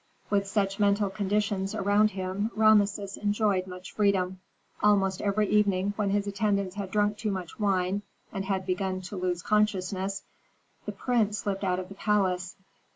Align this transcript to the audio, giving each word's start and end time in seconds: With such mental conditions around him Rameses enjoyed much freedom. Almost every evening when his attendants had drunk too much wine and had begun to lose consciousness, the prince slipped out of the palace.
With 0.31 0.47
such 0.47 0.79
mental 0.79 1.11
conditions 1.11 1.75
around 1.75 2.09
him 2.09 2.49
Rameses 2.55 3.17
enjoyed 3.17 3.67
much 3.67 3.91
freedom. 3.91 4.39
Almost 4.81 5.21
every 5.21 5.47
evening 5.49 5.93
when 5.95 6.09
his 6.09 6.25
attendants 6.25 6.73
had 6.73 6.89
drunk 6.89 7.17
too 7.19 7.29
much 7.29 7.59
wine 7.59 8.01
and 8.33 8.45
had 8.45 8.65
begun 8.65 9.01
to 9.01 9.15
lose 9.15 9.43
consciousness, 9.43 10.23
the 10.87 10.91
prince 10.91 11.37
slipped 11.37 11.63
out 11.63 11.77
of 11.77 11.87
the 11.87 11.93
palace. 11.93 12.55